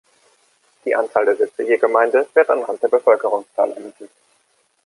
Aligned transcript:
Die 0.83 0.95
Anzahl 0.95 1.25
der 1.27 1.37
Sitze 1.37 1.61
je 1.61 1.77
Gemeinde 1.77 2.27
wird 2.33 2.49
anhand 2.49 2.81
der 2.81 2.87
Bevölkerungszahl 2.87 3.71
ermittelt. 3.71 4.09